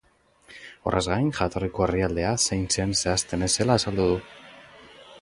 [0.91, 4.21] Horrez gain, jatorriko herrialdea zein zen zehazten ez zela azaldu du.